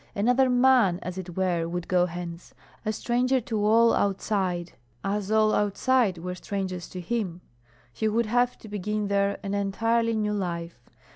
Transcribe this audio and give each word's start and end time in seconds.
Another 0.15 0.49
man 0.49 0.97
as 1.03 1.19
it 1.19 1.37
were 1.37 1.67
would 1.67 1.87
go 1.87 2.07
hence, 2.07 2.55
a 2.83 2.91
stranger 2.91 3.39
to 3.41 3.63
all 3.63 3.93
outside, 3.93 4.71
as 5.03 5.29
all 5.29 5.53
outside 5.53 6.17
were 6.17 6.33
strangers 6.33 6.89
to 6.89 6.99
him. 6.99 7.39
He 7.93 8.07
would 8.07 8.25
have 8.25 8.57
to 8.57 8.67
begin 8.67 9.09
there 9.09 9.37
an 9.43 9.53
entirely 9.53 10.15
new 10.15 10.33
life. 10.33 10.89